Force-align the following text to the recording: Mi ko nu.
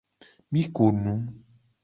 Mi 0.51 0.63
ko 0.75 0.87
nu. 1.03 1.13